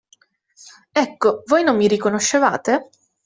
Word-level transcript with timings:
Ecco, 1.03 1.43
voi 1.45 1.61
non 1.61 1.75
mi 1.75 1.87
riconoscevate! 1.87 2.89